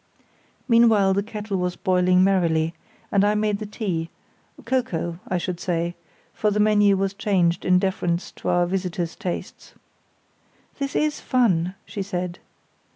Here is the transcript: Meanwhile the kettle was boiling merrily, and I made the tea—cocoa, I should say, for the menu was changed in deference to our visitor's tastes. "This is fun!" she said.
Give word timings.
Meanwhile 0.67 1.13
the 1.13 1.21
kettle 1.21 1.57
was 1.57 1.75
boiling 1.75 2.23
merrily, 2.23 2.73
and 3.11 3.23
I 3.23 3.35
made 3.35 3.59
the 3.59 3.67
tea—cocoa, 3.67 5.19
I 5.27 5.37
should 5.37 5.59
say, 5.59 5.95
for 6.33 6.49
the 6.49 6.59
menu 6.59 6.97
was 6.97 7.13
changed 7.13 7.63
in 7.65 7.77
deference 7.77 8.31
to 8.37 8.49
our 8.49 8.65
visitor's 8.65 9.15
tastes. 9.15 9.75
"This 10.79 10.95
is 10.95 11.19
fun!" 11.21 11.75
she 11.85 12.01
said. 12.01 12.39